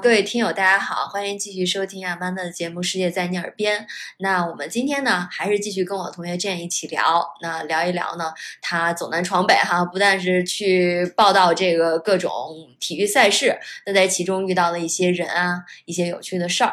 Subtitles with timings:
[0.00, 3.80] 各位听友，大家好，欢迎继续收听阿曼达的节目《世界在你耳边》。
[4.20, 12.30] 那我们今天呢，还是继续跟我同学 Jane 一起聊，那聊一聊呢，他走南闯北哈，不但是去报道这个各种
[12.80, 16.72] 体育赛事，那在其中遇到了一些人啊，一些有趣的事儿。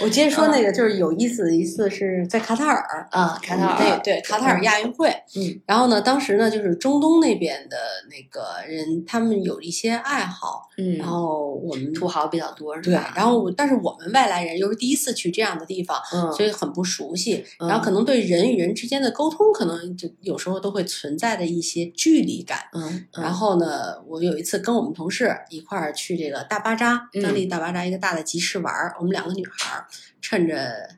[0.00, 5.10] 我接着说那个，就是有意思的一次是在卡塔尔啊，卡塔尔对对，卡塔尔亚运会。
[5.36, 7.76] 嗯，然后呢，当时呢，就是中东那边的
[8.08, 13.12] 那个人，他们有一些爱好，嗯，然后我们土豪比较多，是对，吧？
[13.14, 22.60] 然后但是我们外来人又是第一次去这样的地方，嗯所以很不熟悉，嗯然后可能对人与人之间的沟通，可能就有时候都会存在的一些距离感。
[22.72, 28.94] 嗯，嗯然后呢，我有一次跟我们同事一块儿去这个大巴扎，嗯当地大巴扎一个大的集市玩儿。
[29.00, 29.86] 我们两个女孩儿
[30.20, 30.88] 趁着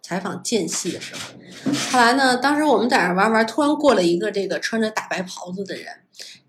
[0.00, 5.86] 采访间隙的时候，后来呢，当时我们在那儿玩玩，突然过了一个这个穿着大白袍子的人，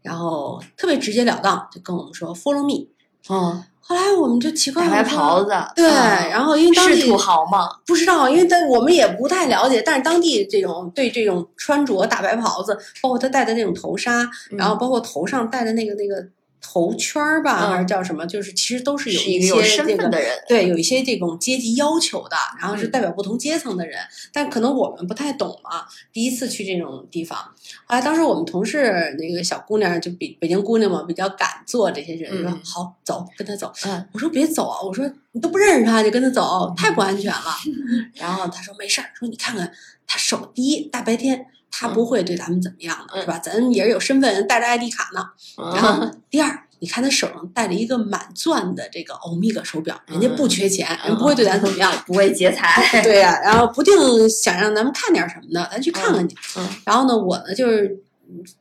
[0.03, 2.87] 然后特别直截了当，就跟我们说 “follow me”。
[3.29, 7.67] 嗯，后来我们就奇怪大白袍子，对，嗯然后因为当地是土豪嘛？
[7.85, 14.21] 不知道，因为但我们也不太了解，但是当地这种对这种穿着大白袍子，包括他戴的那种头纱，
[14.51, 16.23] 嗯然后包括头上戴的那个那个
[16.61, 23.99] 头圈儿吧，嗯还是叫什么，就是其实都是有一一些身这个份的人，对，有一些这种阶级要求的，然后是嗯代表不同阶层的人，
[24.31, 27.37] 但可能我们不太懂嘛，第一次去这种地方。
[27.85, 33.73] 后来当时我们同事那个小姑娘就比北京姑娘嘛，比较敢做这些人，说嗯好走，跟他走。
[33.85, 37.55] 嗯我说别走啊，我说你都不认识他，就跟他走，太不安全了。
[38.15, 39.71] 然后他说没事儿，说你看看
[40.05, 41.47] 他手，第一大白天。
[41.71, 43.39] 他不会对咱们怎么样的，嗯是吧？
[43.39, 45.25] 咱也是有身份，带着 ID 卡呢。
[45.73, 51.91] 然后嗯第二，你看他手上戴着一个满钻的这个欧米伽手表，人家嗯不缺钱，人不会对咱怎么样。
[52.05, 56.35] 不会劫财，对呀、然后不定想让咱们看点什么呢，咱去看看去。
[56.57, 57.97] 嗯然后呢，我呢就是嗯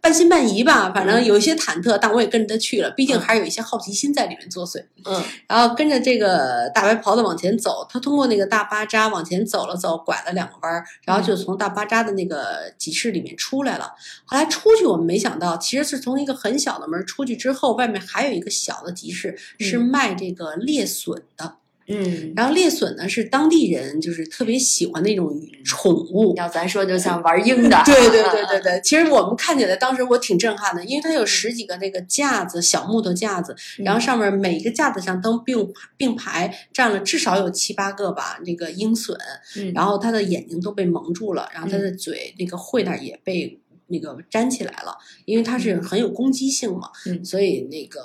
[0.01, 4.83] 半信半疑吧，反正有一些忐忑，但我也跟着他去了，毕竟嗯还是有一些好奇心在里面作祟。
[5.05, 13.93] 嗯然后跟着这个大白袍子往前走，他通过那个大巴扎往前走了走，拐了两个弯儿，然后就从大巴扎的那个集市里面出来了。
[14.25, 21.55] 后来出去，我们没想到，其实是从一个很小的门出去之后，外面还有一个小的集市，是嗯卖这个猎笋的。
[21.91, 25.31] 嗯，然后猎隼呢是当地人就是特别喜欢的一种
[25.65, 26.35] 宠物。
[26.37, 39.17] 要咱说就像玩鹰的， 对对对对 对，其实我们看起来当时我挺震撼的，因为它有十几个那个架子，小木头架子，然后上面每一个架子上都并并排站了至少有七八个吧，那个鹰隼，
[39.57, 43.59] 嗯，然后它的眼睛都被蒙住了，然后它的嘴那个喙那儿也被
[43.89, 47.25] 那个粘起来了，因为它是很有攻击性嘛，嗯。
[47.25, 48.01] 所以那个。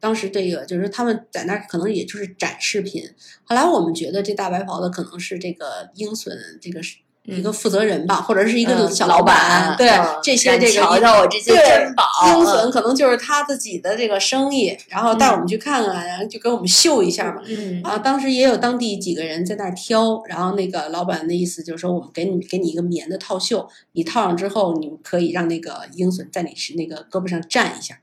[0.00, 3.02] 当时这个就是他们在那儿可能也就是展示品，
[3.44, 9.90] 后来我们觉得这大白袍的可能是这个鹰隼这个是一个负责人吧，或者是一个嗯小老板，对、
[10.22, 17.42] 这些这个瞧瞧我这些对珍宝，鹰嗯隼可能就是他自己的这个生意，然后带我们去看看，然后就给我们秀一下嘛。
[17.46, 27.98] 嗯啊，当时也有当地几个人在那儿挑，然后那个老板的意思就是说，我们给你给你一个棉的套袖，你套上之后，你们可以让那个鹰隼在你是那个胳膊上站一下。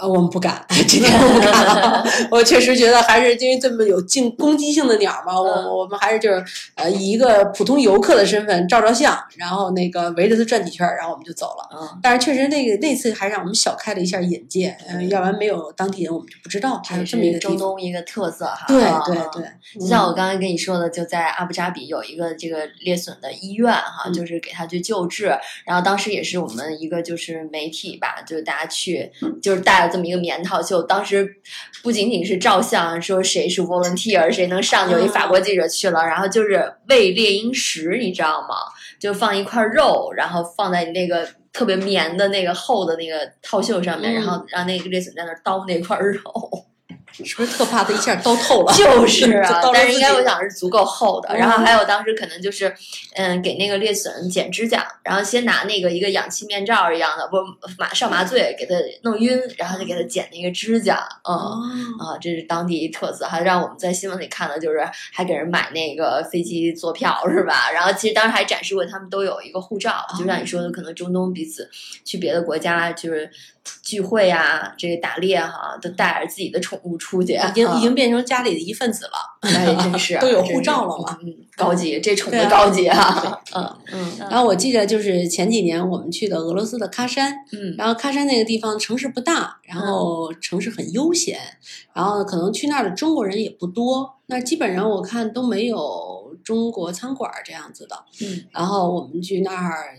[0.00, 2.04] 呃，我们不敢， 今天我不敢了。
[2.32, 6.44] 我确实觉得还是因为这么有进攻击性的鸟嘛，我嗯我们还是就是
[6.74, 11.68] 呃以一个普通游客的身份照照相，然后那个围着它转几圈儿，然后我们就走了。
[11.72, 17.60] 嗯但是确实那个那次还让我们小开了一下眼界，嗯、要不然没有当地人我们就不知道还有这这么一个中。
[17.60, 25.26] 东一个特色哈，对对对，就像我刚才跟你说的，就在阿布扎比有一个这个猎隼的医院哈，嗯就是给他去救治。
[25.66, 29.12] 然后当时也是我们一个就是媒体吧，就是大家去
[29.42, 30.82] 就是带了这么一个棉套袖。
[30.84, 31.28] 当时
[31.82, 38.54] 不仅仅是照相，说谁是 volunteer，谁能上，就有一法国记者去了，然后就是喂猎鹰食，你知道吗？
[38.98, 41.28] 就放一块肉，然后放在那个。
[41.52, 46.22] 特别棉的那个厚的那个套袖上面，嗯然后让那个猎隼在那叨那块肉，
[47.12, 48.72] 是不是特怕它一下刀透了？
[48.74, 51.28] 就是啊， 但是应该我想是足够厚的。
[51.30, 52.74] 嗯然后还有当时可能就是，
[53.14, 57.36] 嗯，给那个猎隼剪指甲，然后先拿那个一个氧气面罩一样的，不
[57.78, 61.34] 麻上麻醉给它弄晕，然后就给它剪那个指甲，嗯。
[61.34, 61.60] 哦，
[61.98, 64.80] 啊，这是当地特色，还让我们在新闻里看的，就是
[65.12, 67.70] 还给人买那个飞机坐票是吧？
[67.72, 71.68] 然后其实当时还展示过，他们都有一个护照，就像你说的，可能中东彼此
[72.04, 73.30] 去别的国家就是
[73.82, 79.12] 聚会啊，这个打猎哈、都带着自己的宠物出去，已经啊已经变成家里的一份子了。
[79.42, 91.38] 那也真是 都有护照了嘛嗯，高级，这宠对啊的高级啊，嗯嗯然后我记得就是前几年我们去的俄罗斯的喀山，嗯然后喀山那个地方城市不大，然后城市很悠闲，
[91.94, 97.96] 然后可能去那儿的中国人也不多，那基本上我看都没有中国餐馆儿这样子的。
[98.20, 99.94] 嗯然后我们去那儿，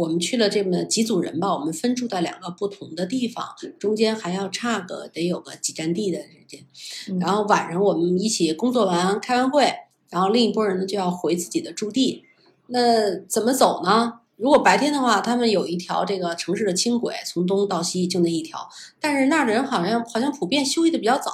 [0.00, 3.44] 我们去了这么几组人吧，我们分住在两个不同的地方，
[3.78, 6.60] 中间还要差个得有个几站地的时间。
[7.08, 9.70] 嗯然后晚上我们一起工作完开完会，
[10.08, 12.24] 然后另一拨人呢就要回自己的驻地。
[12.68, 14.14] 那怎么走呢？
[14.36, 18.58] 如果白天的话，他们有一条这个城市的轻轨，从东到西就那一条。
[18.98, 21.30] 但是那儿的人好像好像普遍休息的比较早，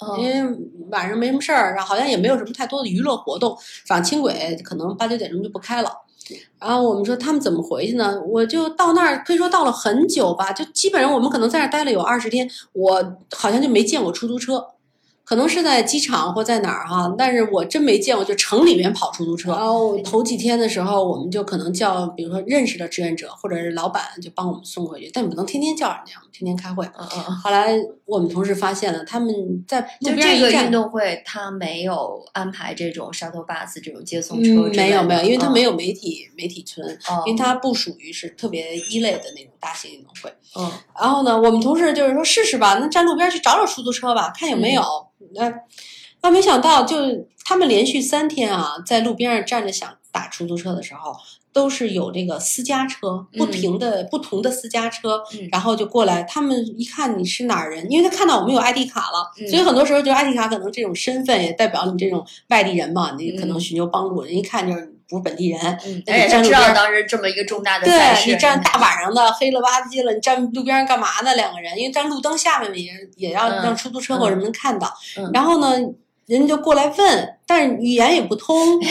[0.00, 0.58] 哦因为
[0.90, 3.56] 晚上没什么事儿，然后好像也没有什么太多的娱乐活动，
[3.86, 5.90] 反正轻轨可能八九点钟就不开了。
[6.60, 8.20] 然后我们说他们怎么回去呢？
[8.26, 14.66] 我就到那儿，可以说到了很久吧，就基本上我们可能在那儿待了有二十天，我好像就没见过出租车，
[15.28, 19.50] 可能是在机场或在哪儿哈，但是我真没见过就城里面跑出租车。
[19.50, 26.86] 然后头几天的时候，我们就可能叫，比如说认识的志愿者或者是老板就帮我们送回去，但你不能天天叫人家，天天开会。
[26.86, 27.76] 嗯嗯嗯，后来
[28.06, 40.32] 我们同事发现了，他们在就这个运动会，他没有安排这种 shuttle bus 这种接送车没有没有，因为他没有，媒体媒体村，哦因为他不属于是特别一类的那种大型运动会。
[40.56, 40.70] 嗯
[41.00, 44.82] 然后呢，我们同事就是说试试吧，那站路边去找找出租车吧，看有没有。
[45.34, 45.52] 那、
[46.22, 46.96] 那没想到，就
[47.44, 51.14] 他们连续三天啊，在路边上站着想打出租车的时候，
[51.52, 56.22] 都是有这个私家车，不停的、不同的私家车，嗯然后就过来。
[56.22, 65.60] 他们一看你是哪儿人，因为他看到我们有 ID 卡了，嗯所以很多时候就 ID 卡可能这种身份也代表你这种外地人嘛，你可能嗯寻求帮助，人一看就是不是本地人。
[65.86, 71.34] 嗯，那而且他知道当时这么一个重大的赛事，对你站大晚上的黑了吧唧了，你站路边上干嘛呢？
[71.34, 74.92] 两个人，因为站路灯下面也也要嗯让出租车或者什么人看到。
[75.16, 75.76] 嗯然后呢，
[76.28, 78.80] 人家就过来问，但是语言也不通。
[78.84, 78.88] 哎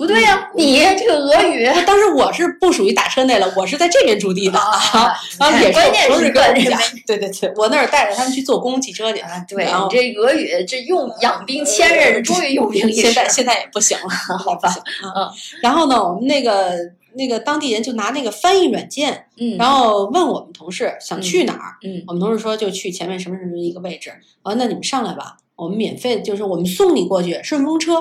[0.00, 5.14] 不对呀，你这个俄语当时我是不属于打车内了，我是在这边驻地的啊。
[5.38, 9.18] 然后也是我同是个人事跟我们讲，对对对，我那儿带着他们去坐公共汽车去。
[9.18, 13.02] 啊，对你这俄语这用养兵千日，终于用兵一时。
[13.02, 14.08] 现在现在也不行了，
[14.42, 15.30] 好吧嗯。
[15.60, 16.72] 然后呢，我们那个
[17.12, 21.76] 那个当地人就拿那个翻译软件，嗯，然后问我们同事想去哪儿。
[21.84, 24.10] 嗯我们同事说就去前面什么什么一个位置，
[24.42, 27.96] 啊，那你们上来吧，我们免费，就是我们送你过去，顺风车。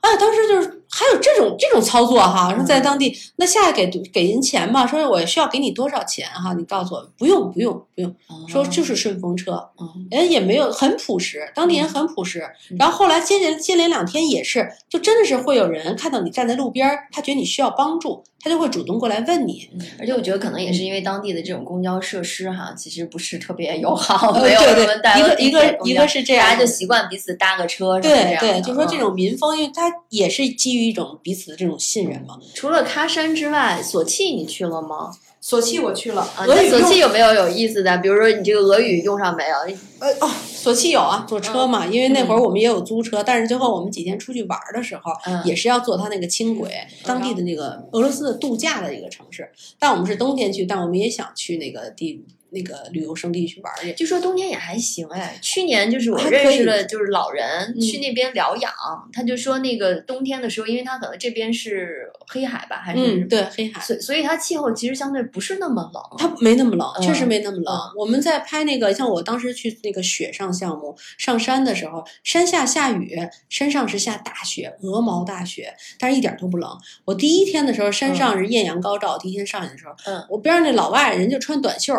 [0.00, 8.14] 啊，当时就是还有这种这种操作哈，说在当地，那下来给给人钱吧，说我需要给你多少钱哈，你告诉我，不用不用不用，
[8.48, 10.06] 说就是顺风车，嗯。
[10.10, 12.42] 人也没有很朴实，当地人很朴实。
[12.78, 19.68] 然后后来接连接连两天也是，就真的是会有人看到你站在路边儿，他觉得你需要帮助，他就会主动过来问你。
[19.74, 19.80] 嗯。
[20.00, 29.00] 而且我觉得可能也是因为当地的这种公交设施哈，其实不是特别友好，呃没有对对什么大一个一个一个是这样大家就习惯彼此搭个车，对对，就说这嗯。
[29.00, 32.38] 种民风，因为它也是基于一种彼此的这种信任嘛。
[32.54, 35.10] 除了喀山之外，索契你去了吗？
[35.40, 37.96] 索契我去了，啊，索俄语索契有没有有意思的？
[37.98, 39.56] 比如说你这个俄语用上没有？
[40.00, 46.68] 呃哦，索契有啊，坐车嘛，因为那会儿我们也有租车，但是最后我们几天出去玩儿的时候，嗯也是要坐他那个轻轨，
[47.04, 49.48] 当地的那个俄罗斯的度假的一个城市。
[49.78, 53.92] 但我们是冬天去，但我们也想去那个地那个旅游胜地去玩儿去。
[53.94, 55.38] 据说冬天也还行哎。
[55.42, 58.72] 去年就是我认识的，就是老人嗯去那边疗养，
[59.12, 63.80] 他就说那个冬天的时候，因为他可能这边是黑海吧，还是嗯，对，黑海。
[63.80, 66.02] 所以所以它气候其实相对不是那么冷。
[66.18, 67.74] 它没那么冷，嗯确实没那么冷。
[67.74, 73.18] 嗯我们在拍那个，像我当时去那个雪上项目上山的时候，山下下雨，
[73.48, 76.70] 山上是下大雪，鹅毛大雪，但是一点都不冷。
[77.04, 81.94] 我第一天的时候，山上是艳阳高照，第一天上去的时候，嗯，我边上那老外人就穿短袖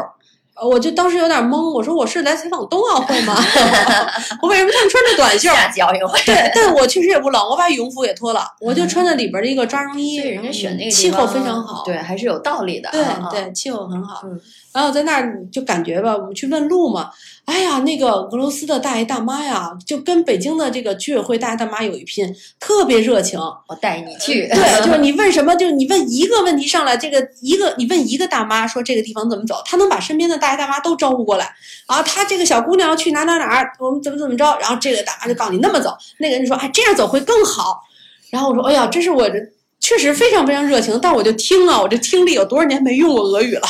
[0.61, 3.35] 我就当时有点懵，我说我是来采访冬奥会吗？
[4.41, 5.55] 我为什么他们穿着短袖儿？
[5.55, 12.89] 夏季奥运会，对，但我确实也不冷，我把羽绒服也脱了，我就穿着里边的一个抓绒衣，所以人家选那个气候非常好，对，还是有道理的。
[12.91, 14.21] 对啊对，气候很好。
[14.23, 14.39] 嗯
[14.71, 17.09] 然后在那儿就感觉吧，我们去问路嘛，
[17.49, 23.39] 哎呀，那个俄罗斯的大爷大妈呀，就跟北京的这个居委会大爷大妈有一拼，特别热情。
[23.39, 24.47] 我带你去。
[24.49, 31.51] 对，就是你问什么，就是你问一个问题上来，这个一个你问一个大妈说这个地方怎么走，她能把身边的大爷大妈都招呼过来
[31.87, 32.03] 啊。
[32.03, 37.81] 她这个小姑娘要去哪哪哪儿，我们怎么怎么着，然后这个大妈就告诉你那么走，那个人就说哎这样走会更好。
[38.29, 39.39] 然后我说哎呀，这是我这
[39.79, 43.67] 确实非常非常热情，但我就听了，我这听力有多少年没用过俄语了。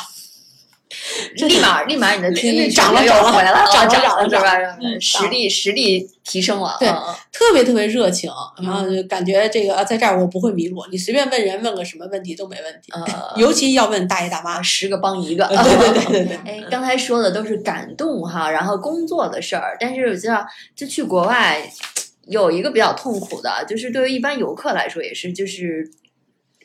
[1.48, 4.78] 立马立马你的听力涨了又回来了， 涨了涨涨了涨是吧？
[4.82, 6.76] 嗯实力实力提升了。
[6.80, 6.90] 对
[7.32, 8.30] 特别特别热情，
[8.64, 14.62] 然后就感觉这个啊，在这儿我不会迷路，你随便问人问个什么问题都没问题，呃，尤其要问大爷大妈。
[14.62, 15.48] 十个帮一个。
[15.48, 21.62] 对对对对对，哎，刚才说的都是感动哈，然后工作的事儿，但是我知道，就去国外
[22.28, 25.90] 有一个比较痛苦的，就是对于一般游客来说也是，就是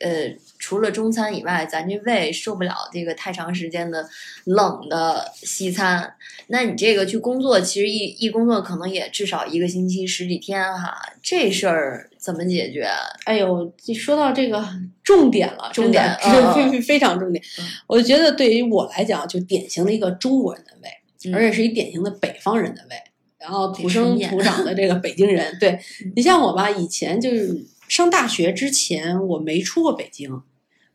[0.01, 4.07] 呃，除了中餐以外，咱这胃受不了这个太长时间的
[4.43, 6.13] 冷的西餐。
[6.47, 12.89] 那你这个去工作，其实一一工作可能也至少一个星期十几天哈，这事儿怎么解决？
[13.23, 14.67] 哎呦，你说到这个
[15.01, 16.17] 重点了，重点
[16.53, 17.65] 非非常重点嗯。
[17.87, 20.89] 我觉得对于我来讲，就典型的一个中国人的胃，
[21.29, 22.95] 嗯而且是一典型的北方人的胃，
[23.39, 25.57] 然后土生土长的这个北京人。
[25.57, 30.41] 对嗯你像我吧，以前就是上大学之前，我没出过北京。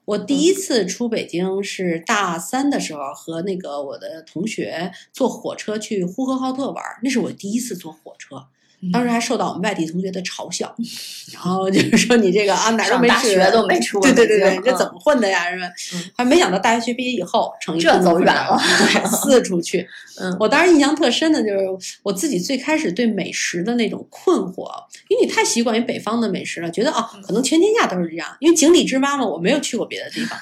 [0.07, 8.47] 我第嗯一次出北京是大三的时候，和那个我的同学坐火车去呼和浩特玩儿，那是我第一次坐火车。
[8.93, 10.75] 当时还受到我们外地同学的嘲笑，
[11.35, 15.51] 然后就是说你这个啊哪儿都没去学都没出过对对对对，你这怎么混的呀？
[15.51, 16.11] 是吧嗯？
[16.17, 19.87] 还没想到大学毕业以后成一这走远了对，四处去。
[20.19, 21.59] 嗯我当时印象特深的就是
[22.03, 24.69] 我自己最开始对美食的那种困惑，
[25.09, 28.29] 因为你太习惯于北方的美食了，觉得啊嗯可能全天下都是这样。
[28.41, 30.39] 因为井底之蛙嘛，我没有去过别的地方。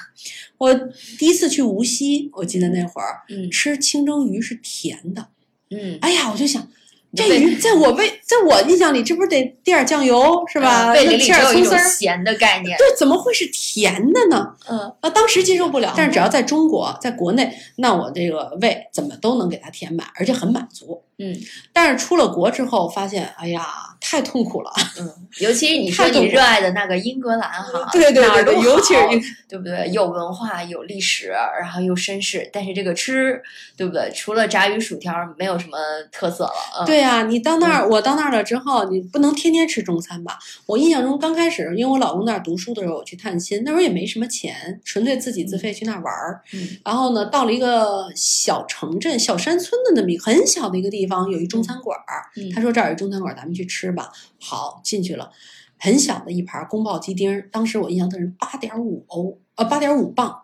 [0.59, 0.73] 我
[1.19, 5.27] 第一次去无锡，我记得那会儿嗯吃清蒸鱼是甜的，
[5.71, 6.69] 嗯，哎呀，我就想。
[7.17, 10.93] 这鱼在我胃，在我印象里，这不是得滴点酱油是吧？
[10.93, 12.77] 胃里里那切点只有一种葱丝儿，咸的概念。
[12.77, 14.55] 对，怎么会是甜的呢？
[14.69, 15.95] 嗯啊，当时接受不了。
[15.97, 21.03] 但是只要在中国，在国内，那我这个胃怎么都能给它填满，而且很满足。
[21.21, 21.35] 嗯
[21.73, 23.67] 但是出了国之后，发现，哎呀，
[24.11, 24.71] 太痛苦了。
[24.99, 25.07] 嗯，
[25.41, 29.01] 尤其是你说你热爱的那个英格兰哈，对对对对，尤其是
[29.47, 29.87] 对不对？
[29.93, 33.41] 有文化，有历史，然后又绅士，但是这个吃，
[33.77, 34.11] 对不对？
[34.15, 35.77] 除了炸鱼薯条，没有什么
[36.11, 36.81] 特色了。
[36.81, 40.39] 嗯、，对呀、你到那儿，我到那儿了之后，你不能天天吃中餐吧？
[40.65, 46.41] 我印象中刚开始，因为我老公那儿读书的时候，我去探亲，那时候也没什么钱，纯粹自己自费去那儿玩儿。
[46.55, 52.25] 嗯然后呢，到了一个小城镇、小山村的那么一个很小的一个地方，有一中餐馆儿。
[52.37, 53.98] 嗯他说这儿有一中餐馆，咱们去吃吧。
[54.41, 55.31] 好，进去了，
[55.79, 60.43] 很小的一盘宫保鸡丁儿，当时我印象特深，八点五欧，呃，八点五磅，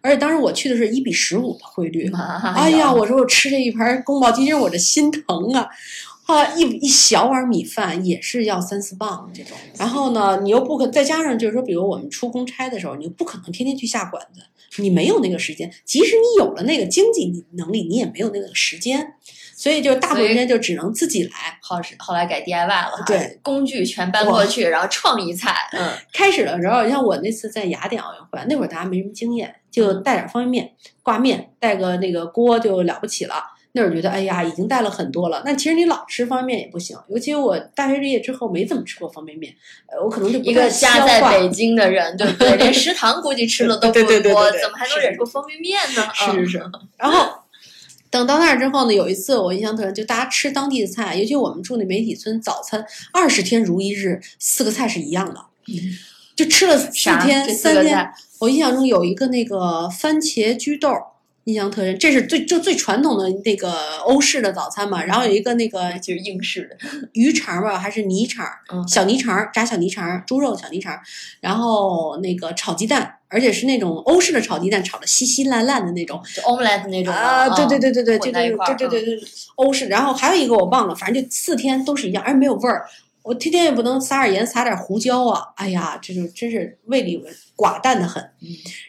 [0.00, 2.08] 而且当时我去的是一比十五的汇率。
[2.10, 5.68] 妈哎呀，我说我吃这一盘宫保鸡丁，我这心疼啊！
[6.26, 9.54] 啊，一一小碗米饭也是要三四磅这种。
[9.76, 14.40] 然后呢，你又不可再加上就是说，比如我们出公差的时候，你又不可能天天去下馆子，
[14.80, 15.70] 你没有那个时间。
[15.84, 19.16] 即使你有了那个经济能力，你也没有那个时间。
[19.64, 21.30] 所以就大部分时间就只能自己来。
[21.62, 33.36] 后是后来改 DIY 了哈，对，工具全搬过去，然后创意菜，嗯开始的时候，像我那次在雅典奥运会，那会儿大家没什么经验，就带点方便面、挂面，带个那个锅就了不起了。
[33.76, 35.42] 那会儿觉得，哎呀，已经带了很多了。
[35.44, 39.52] 那其实你老吃方便面也不行，尤其我大学毕业之后没怎么吃过方便面，
[39.86, 42.54] 呃，我可能就不一个家在北京的人， 对不对？
[42.56, 46.08] 连食堂估计吃的都不对对对对多，怎么还能忍住方便面呢？
[46.14, 46.64] 是是是。
[46.96, 47.34] 然后
[48.14, 55.74] 等到那儿之后呢，有一次我印象特深，就大家吃当地的菜，尤其我们住那媒体村，早餐二十天如一日，四个菜是一样的，嗯
[56.36, 58.08] 就吃了四天三天。
[58.38, 60.90] 我印象中有一个那个番茄焗豆。
[61.44, 65.04] 印象特深，这是最就最传统的那个欧式的早餐嘛。
[65.04, 66.76] 然后有一个那个嗯，就是英式的，
[67.12, 70.98] 鱼肠吧，还是泥肠，嗯小泥肠，炸小泥肠，猪肉小泥肠，
[71.42, 79.86] 然后那个炒鸡蛋，而且是那种欧式的炒鸡蛋，炒的稀稀烂烂的那种，就 omelette 那种啊，对对对对对，就对在一块儿对对对对，欧式。
[79.86, 82.86] 然后还有一个我忘了，反正就四天都是一样，而且没有味儿。
[83.22, 85.42] 我天天也不能撒点盐，撒点胡椒啊！
[85.56, 87.24] 哎呀，这就真是胃里
[87.56, 88.22] 寡淡的很。
[88.42, 88.48] 嗯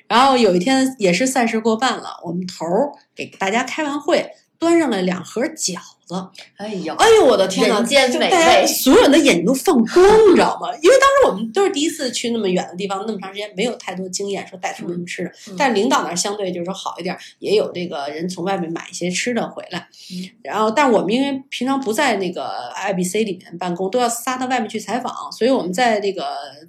[0.10, 6.15] 然后有一天也是赛事过半了，我们头儿给大家开完会，端上来两盒饺子。
[6.57, 10.69] 哎呦，哎呦我的天呐，人间美就大家味所有人的眼睛都放光，你知道吗？
[10.81, 15.29] 因为当时我们都是第一次去那么远的地方，那么长时间，没有太多经验，说带什么吃的。
[15.50, 19.88] 嗯但是领导那儿相对就是说好一点，也有这个人从外面买一些吃的回来。
[20.12, 26.25] 嗯然后，但我们因为平常不在那个 IBC 里面办公，都要撒到外面去采访，所以我们在这个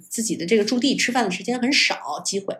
[0.09, 2.55] 自己的这个驻地吃饭的时间很少，机会。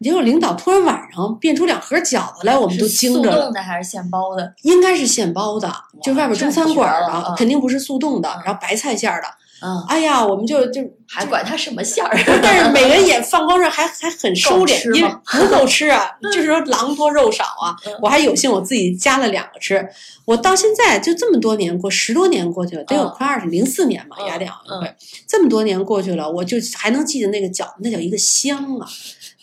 [0.00, 3.44] 结果领导突然晚上变出两盒饺子来，我们都惊着了。
[3.44, 4.54] 冻的还是现包的？
[4.62, 9.28] 应该是现包的，就是外边中餐馆儿的，这太绝了嗯肯定不是速冻的嗯，然后白菜馅儿的。
[9.62, 12.14] 嗯，哎呀，我们就就 还管它什么馅儿？
[12.42, 17.92] 但是每人也 放光这还还很收敛，因为 不够吃啊，就是说狼多肉少啊嗯。
[18.02, 19.88] 我还有幸我自己加了两个吃，
[20.26, 24.94] 我到现在就这么多年过，十多年过去了，得有嗯快二十，零四年嘛，嗯雅典奥运会，
[25.26, 28.86] 这么多年过去了，我就还能记得那个饺子，那叫一个香啊，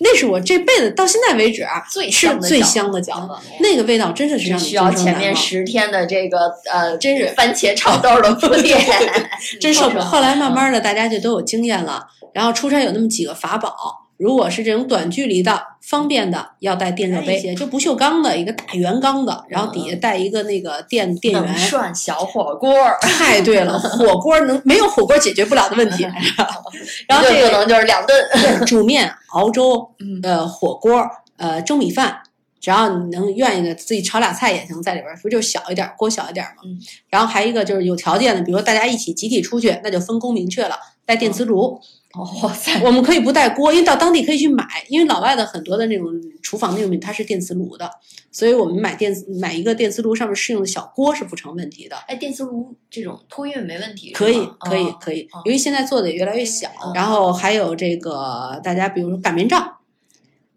[0.03, 8.77] 那是我这辈子到现在为止啊最吃最香的饺子那个味道真的是让你只需要前面十天的这个呃，真是番茄炒豆的铺垫，
[9.61, 10.03] 真受不了。
[10.03, 12.05] 嗯后来慢慢的，大家就都有经验了。
[12.33, 13.73] 然后出差有那么几个法宝，
[14.17, 21.57] 如果是这种短距离的、方便的，要带电热杯，就不锈钢的一个大圆缸的，然后底下带一个那个电电冷源。
[21.57, 26.03] 涮小火锅儿，太对了， 火锅能没有火锅解决不了的问题。
[27.07, 28.23] 然后这个一顿不能就是两顿。
[28.65, 31.05] 煮面、熬粥、嗯呃火锅、
[31.37, 32.21] 呃蒸米饭。
[32.61, 36.61] 只要你能愿意的自己炒俩菜也行，在里边儿不就小一点儿锅小一点儿嘛。
[36.65, 36.79] 嗯
[37.09, 41.77] 然后还有一个就是有条件的，比如说大家一起集体出去，那就分工明确了，带电磁炉。
[42.13, 46.07] 哦，哇塞，我们可以不带锅，因为到当地可以去买，因为老外的很多的那种
[46.43, 47.89] 厨房用品它是电磁炉的，
[48.31, 51.95] 所以我们买电买一个电磁炉上面适用的小锅是不成问题的。
[52.07, 59.67] 哎，电磁炉这种托运没问题，可以，可以哦，可以哦，由于现在做的也越来越小，嗯然后还有这个大家比如说擀面杖，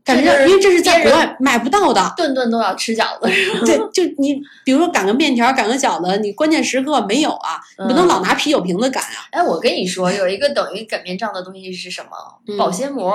[0.07, 2.15] 擀面杖，这就是因为这是在国外买不到的。
[2.17, 3.29] 顿顿都要吃饺子？
[3.67, 9.27] 对，就你比如说擀个面条，擀个饺子，你关键时刻没有啊，你不能嗯老拿啤酒瓶子擀啊。
[9.33, 12.11] 哎，我跟你说，有一个等于擀面杖的东西是什么？
[12.47, 13.13] 嗯保鲜膜，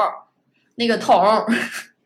[0.75, 1.45] 那个桶儿，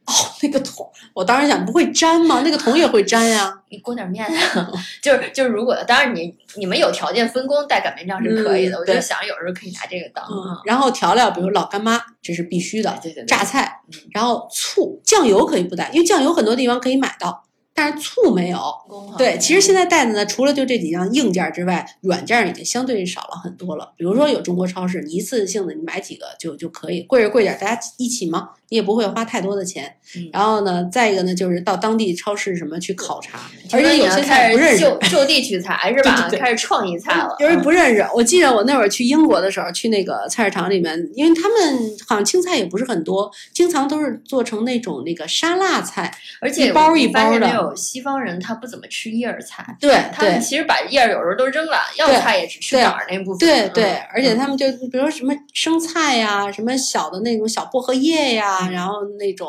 [0.05, 0.11] 哦，
[0.43, 2.41] 那个桶，我当时想不会粘吗？
[2.43, 4.71] 那个桶也会粘呀、 你裹点面啊。
[5.01, 10.23] 就是就是，如果当然你你们有条件分工带擀面杖是可以的，嗯我就想有时候可以拿这个当。
[10.29, 12.97] 嗯，然后调料，比如老干妈，这是必须的。
[13.01, 17.43] 对对对，榨菜嗯，然后醋、酱油可以不带，因为酱油很多地方可以买到，
[17.73, 18.59] 但是醋没有。
[19.17, 23.93] 对，其实现在带的呢，除了就这几样硬件之外，软件已经相对少了很多了。
[23.97, 29.85] 比如说有中国超市，你一次性的你买几个就就可以，贵是贵点，大家一起嘛，你也不会花太多的钱。
[30.15, 33.39] 嗯然后呢，再一个呢，就是到当地超市什么去考察，
[33.71, 34.79] 而且有些菜不认识。
[34.79, 36.15] 就就地取材是吧？
[36.15, 37.35] 对对对开始创意菜了。
[37.39, 46.13] 有人嗯不认识，我记得我那会儿去英国的时候，去那个菜市场里面，因为他们好像青菜也不是很多，经常都是做成那种那个沙拉菜。
[46.39, 53.37] 而且一包我一包的没有西方人他不怎么吃叶儿菜，对他们其实把叶儿有时候都扔了，要菜也只吃对杆儿那部分。
[53.37, 59.47] 嗯对对，而且嗯他们就比如说什么生菜呀，什么小的那种小薄荷叶呀，然后那种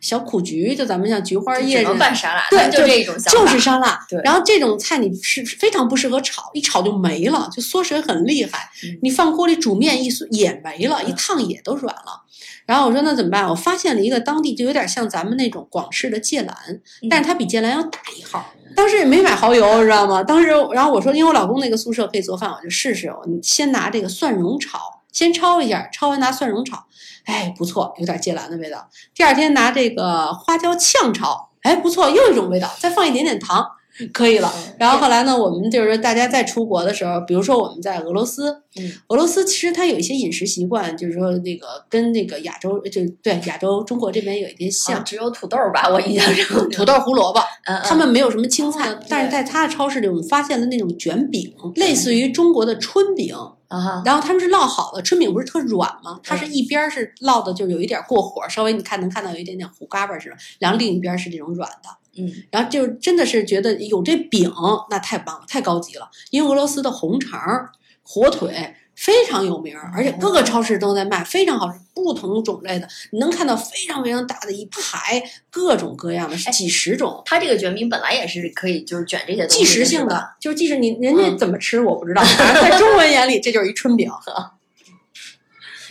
[0.00, 3.40] 小苦菊，就咱们像菊花就只能拌沙拉，对就就这种想法。
[3.40, 3.98] 就是沙拉。
[4.08, 8.68] 对然后这种菜你是非常不适合炒，一炒就没了，就缩水很厉害。
[8.84, 12.24] 嗯你放锅里煮面一缩也没了，一嗯烫也都软了。
[12.66, 13.48] 然后我说那怎么办？
[13.48, 16.54] 我发现了一个当地就有点像咱们那种广式的芥兰，
[17.02, 18.44] 嗯但是它比芥兰要大一号。
[18.76, 20.22] 当时也没买蚝油，知道吗？
[20.22, 23.08] 当时然后我说，因为我老公那个宿舍可以做饭，我就试试。
[23.08, 24.78] 我先拿这个蒜蓉炒，
[25.12, 26.84] 先焯一下，焯完拿蒜蓉炒，
[27.28, 28.88] 哎，不错，有点芥蓝的味道。
[29.14, 33.70] 第二天拿这个花椒炝炒，哎，不错，又一种味道，再放一点点糖，
[34.12, 34.52] 可以了。
[34.56, 46.70] 嗯然后后来呢，我们就是说大家在出国的时候，比如说我们在俄罗斯，嗯，俄罗斯其实它有一些饮食习惯，就是说那个跟那个亚洲就对亚洲中国这边有一点像，只有土豆儿吧，我印象中。
[46.70, 47.40] 土豆胡萝卜，
[47.84, 53.34] 他们没有什么青菜，哦但是在他的超市里，我们发现了那种卷饼，类似于中国的春饼，
[53.66, 56.20] 啊，然后他们是烙好的，春饼不是特软吗？
[56.22, 61.88] 它是嗯一边儿是烙的，就有一点过火，稍微你看能看到有一点点糊嘎巴似的，然后另一边儿是这种软的。
[62.18, 64.52] 嗯，然后就真的是觉得有这饼，
[64.90, 66.08] 那太棒了，太高级了。
[66.30, 67.70] 因为俄罗斯的红肠儿、
[68.02, 77.22] 火腿非常有名儿，而且各个超市都在卖，非常好吃，不同种类的，你能看到非常非常大的一排，各种各样的，哎几十种。
[77.24, 84.10] 它这个卷饼本来也是可以就是卷这些东西即食性的，就是即使你人家嗯怎么吃我不知道，反正在中文眼里这就是一春饼。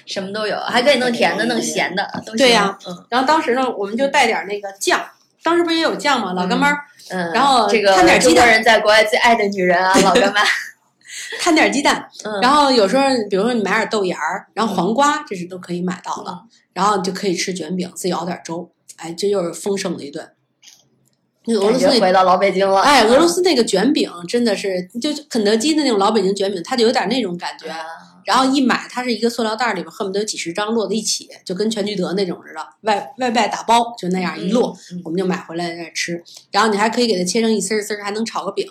[0.06, 5.06] 什么都有，还可以弄甜的、弄咸的，都行对呀嗯然后当时呢，我们就带点那个酱，
[5.44, 6.34] 当时不是也有酱吗？
[6.34, 6.78] 老干妈儿
[7.10, 8.50] 嗯，然后这个摊点鸡蛋。
[8.50, 10.42] 人在国外最爱的女人啊， 老干妈，
[11.40, 16.50] 摊点鸡蛋，嗯，然后有时候比如说你买点豆芽儿，然后黄瓜，这是都可以买到的，嗯。
[16.74, 20.30] 然后就可以吃卷饼，自己熬点粥，哎，这又是丰盛的一顿。
[21.46, 23.30] 那俄罗斯回到老北京了，哎，俄罗嗯。
[23.30, 27.68] 斯那个卷饼真的是，就肯德基的那种老北京卷饼，它就有点那种感觉。
[28.28, 36.22] 啊然后一买，它是一个塑料袋里边，恨不得有几十张摞在一起，就跟全聚德那种似的，外外卖打包，就那样一摞，我们就买回来在那吃。
[36.52, 38.68] 然后你还可以给它切成一丝儿丝儿，还能炒个饼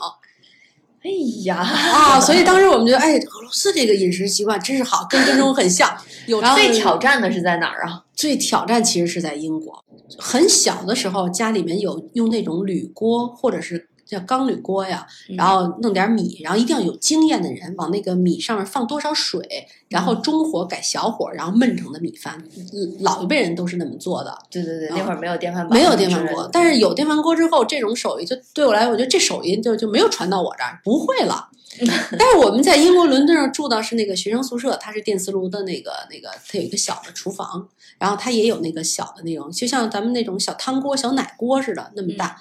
[1.03, 1.11] 哎
[1.45, 2.21] 呀，啊！
[2.21, 5.97] 所以当时我们觉得，哎，俄罗斯这个饮食习惯真是好，跟跟中国很像。
[6.27, 8.03] 有最挑战的是在哪儿啊？
[8.12, 9.85] 最挑战其实是在英国。
[10.19, 15.37] 很小的时候，家里面有用那种铝锅或者是叫钢铝锅呀，嗯。
[15.37, 22.42] 然后弄点米，然后一定要有经验的人往那个米上面放多少水，然后中火改小火，然后焖成的米饭。
[22.73, 26.49] 嗯老一辈人都是那么做的，对对对，啊那会儿没有电饭煲，没有电饭锅。
[26.53, 31.49] 但是有电饭锅之后，这种手艺就对我来说，我觉得这手艺就就没有传到我这儿，不会了。
[32.19, 42.40] 但是我们在英国伦敦上住的是那个学生宿舍，它是电磁炉的那个那个，它有一个小的厨房，然后它也有那个小的那种，就像咱们那种小汤锅、小奶锅似的那么大，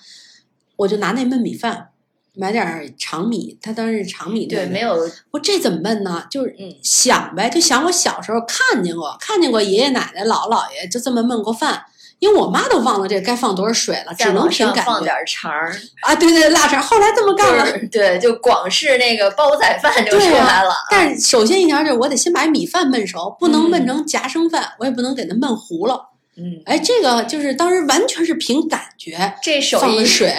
[0.78, 1.90] 我就拿那焖米饭，
[2.34, 4.96] 买点儿长米，它当时是长米对，没有，
[5.32, 6.26] 我这怎么焖呢？
[6.30, 11.86] 就是嗯想呗，就想我小时候看见过，看见过爷爷奶奶、姥姥姥爷就这么焖过饭。
[12.20, 16.16] 因为我妈都忘了这该放多少水了，只能凭感觉放点肠儿，啊！
[16.16, 17.70] 对对，腊肠，后来这么干了。
[17.70, 20.74] 就是对，就广式那个煲仔饭就出来了。
[20.90, 26.12] 但是首先一条就是我得先把米饭焖熟，不能嗯焖成夹生饭，我也不能给它焖糊了。
[26.38, 30.34] 嗯，哎，这个就是当时完全是凭感觉这手放的水，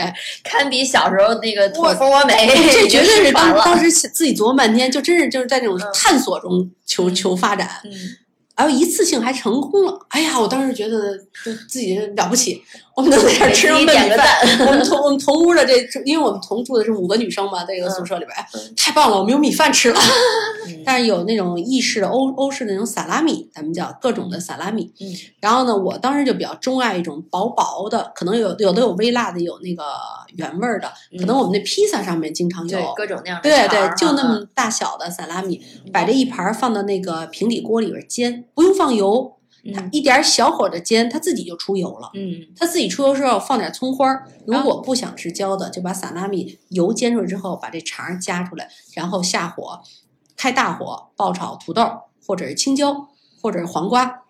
[0.44, 3.64] 堪比小时候那个我蜂窝煤，这绝对是当了。
[3.64, 7.92] 当时自己琢磨半天，就真是就是在这种嗯探索中求求发展，嗯，
[8.54, 10.06] 然后一次性还成功了。
[10.11, 12.62] 哎呀，我当时觉得就自己了不起，
[12.96, 14.66] 我们都在这儿吃上焖米饭。
[14.66, 15.74] 我们同我们同屋的这，
[16.06, 18.35] 因为我们同住的是五个女生嘛，在一个宿舍里边，
[18.74, 20.00] 太棒了，我们有米饭吃了。
[20.66, 24.92] 嗯 但是有那种意式的欧欧式的那种萨拉米，咱们叫各种的萨拉米。
[25.00, 25.06] 嗯
[25.40, 29.82] 然后呢，我当时就比较钟爱一种薄薄的，可能有有的有微辣的，有那个
[30.37, 32.78] 原味儿的，可能我们那披萨上面经常有。
[32.78, 35.61] 对，各种那样的对对，就那么大小的萨拉米，
[35.92, 39.36] 摆这一盘儿放到那个平底锅里边煎，不用放油，它
[39.74, 39.88] 嗯。
[39.92, 42.11] 一点儿小火的煎，它自己就出油了。
[42.14, 42.46] 嗯。
[42.57, 49.81] 它自己出油时候放点葱花儿，如果不想吃焦的，就把萨拉米油煎出来之后，把这肠儿夹出来，然后下火，
[50.37, 51.83] 开大火爆炒土豆
[52.26, 53.09] 或者是青椒
[53.40, 54.22] 或者是黄瓜，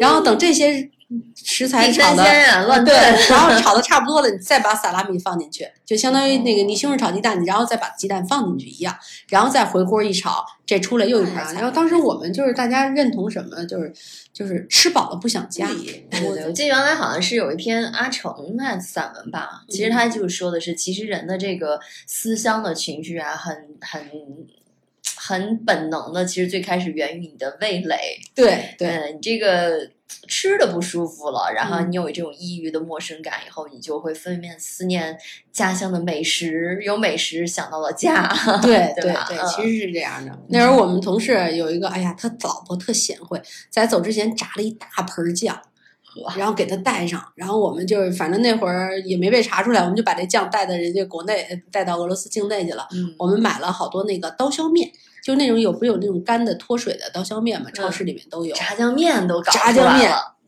[0.00, 0.90] 然后等这些
[1.34, 2.96] 食材炒的对， 炖，
[3.28, 8.96] 然后炒的差不多了，你再把萨拉米放进去，就相当于那个你西红柿炒鸡蛋，你然后再把鸡蛋放进去一样，
[9.28, 11.52] 然后再回锅一炒，这出来又一盘儿。
[11.54, 13.92] 然后当时我们就是大家认同什么，就是
[14.32, 15.66] 就是吃饱了不想加。
[15.66, 24.08] 对对，我记得原来好像是有一篇阿成的散文吧，其实他就是说的是，其实人的这个思乡的情绪啊，很很
[25.30, 28.18] 很本能的，其实最开始源于你的味蕾。
[28.34, 29.88] 对对嗯，你这个
[30.26, 35.16] 吃的不舒服了，然后嗯你有这种抑郁的陌生感以后，你就会分面思念
[35.52, 38.28] 家乡的美食，有美食想到了家。
[38.60, 40.36] 对 对对，其实是这样的。
[40.48, 43.40] 那时候我们同事有一个，哎呀，他老婆特贤惠，
[43.70, 45.62] 在走之前炸了一大盆儿酱。
[46.36, 52.84] 然后给他带上，然后我们就是反正那会儿也没被查出来，我们就把这酱带到人家国内，呃带到俄罗斯境内去了。
[52.92, 54.90] 嗯我们买了好多那个刀削面，
[55.22, 58.54] 就那种有不是有那种干的脱水的刀削面嘛，超市里面都有。
[58.54, 59.98] 炸酱面都搞出炸酱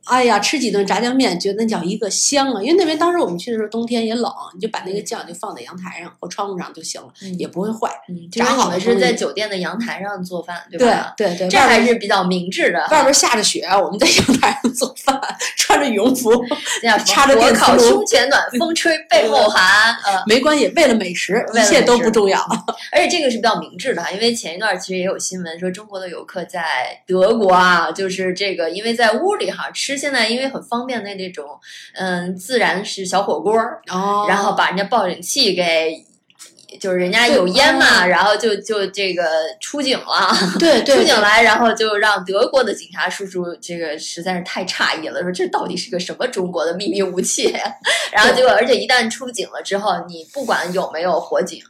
[0.05, 2.61] 哎呀，吃几顿炸酱面，觉得那叫一个香啊！
[2.61, 7.89] 因为那边当时我们去的时候冬天也冷，你就把那个酱就放在阳台上或窗户上就行了，嗯也不会坏。
[8.09, 11.13] 嗯，炸好的是在酒店的阳台上做饭，对对吧？
[11.15, 12.85] 对对，这还是比较明智的。
[12.91, 15.19] 外边下着雪，我们在阳台上做饭，
[15.57, 16.31] 穿着羽绒服，
[17.05, 19.93] 插着电烤胸前暖，风吹背后寒。
[20.03, 22.45] 呃，没关系，为了美食，一切都不重要。
[22.91, 31.45] 而且这个是比较明智的哈，因为前一段其实也有新闻说，中国的游客在德国啊，就是这个，因为在屋里哈吃，现在因为很方便的那种，
[31.95, 33.55] 嗯，自然是小火锅
[34.27, 36.05] 然后把人家报警器给。
[36.79, 39.23] 就是人家有烟嘛，哦然后就就这个
[39.61, 47.53] 出警了，对 对出警来，然后就让德国的警察叔叔这个实在是太诧异了，说这到底是个什么中国的秘密武器？
[48.11, 51.61] 然后结果，而且一旦出警了之后，你不管有没有火警，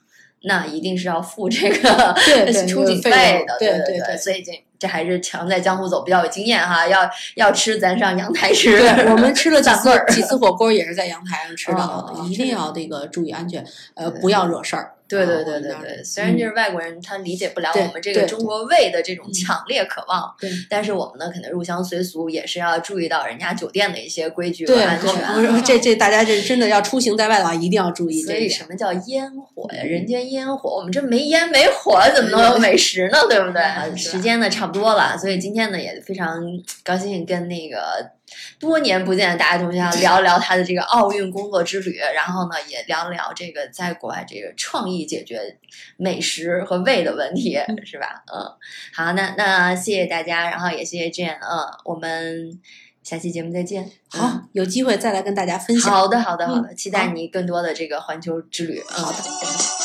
[0.43, 2.13] 那一定是要付这个
[2.67, 6.85] 出警费的，对对对对所以这这还是常在江湖走，比较有经验哈。
[6.87, 8.77] 要要吃，咱上阳台吃。
[8.77, 14.91] 对，我们吃了几次几次火锅，也是在阳台上吃到的，哦一定要这个注意安全，呃，不要惹事儿。
[15.13, 25.11] 对对啊对对对，虽然就是外国人他理解不了我们这个中国胃的这种嗯强烈渴望，对但是我们呢，可能入乡随俗也是要注意到人家酒店的一些规矩和，安全。
[25.35, 28.21] 我说这这大家这真的要出行在外的话，一定要注意。
[28.21, 29.83] 所以什么叫烟火呀？
[29.83, 33.17] 人间烟火，我们这没烟没火，怎么能有美食呢？
[33.29, 33.63] 对不对？
[33.97, 36.41] 时间呢差不多了，所以今天呢也非常
[36.83, 38.09] 高兴跟那个
[38.59, 45.57] 多年不见的大家同学聊一聊他的这个奥运工作之旅，然后呢也聊聊这个在国外这个创意解决
[45.97, 48.23] 美食和胃的问题，是吧？
[48.33, 48.45] 嗯，
[48.93, 52.59] 好，那那谢谢大家，然后也谢谢 Jane，嗯，我们
[53.03, 53.83] 下期节目再见。
[54.15, 55.91] 嗯好，有机会再来跟大家分享。
[55.91, 58.81] 好的，好的，好的，嗯期待你更多的这个环球之旅。
[58.95, 59.82] 嗯好的。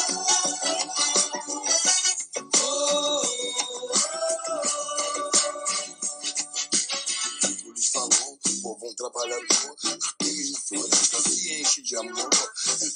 [11.89, 12.29] de amor.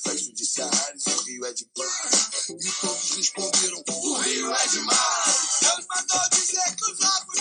[0.06, 2.48] É de judiciário, o rio é de paz.
[2.50, 5.58] E todos responderam: o rio é demais.
[5.60, 7.31] Deus mandou dizer que os ovos